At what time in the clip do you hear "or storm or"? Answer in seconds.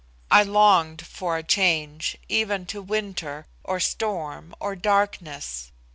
3.63-4.75